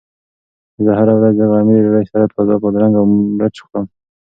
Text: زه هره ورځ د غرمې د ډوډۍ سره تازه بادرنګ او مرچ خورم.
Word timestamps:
زه 0.83 0.91
هره 0.99 1.13
ورځ 1.19 1.33
د 1.37 1.41
غرمې 1.51 1.73
د 1.77 1.81
ډوډۍ 1.85 2.05
سره 2.11 2.31
تازه 2.33 2.55
بادرنګ 2.61 2.93
او 2.99 3.05
مرچ 3.37 3.55
خورم. 3.65 3.85